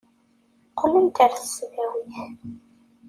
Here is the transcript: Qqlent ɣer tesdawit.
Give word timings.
Qqlent 0.71 1.15
ɣer 1.21 1.31
tesdawit. 1.35 2.15